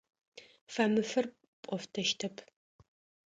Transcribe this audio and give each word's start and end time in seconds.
Фэмыфыр 0.73 1.25
пӏофтэщтэп. 1.63 2.35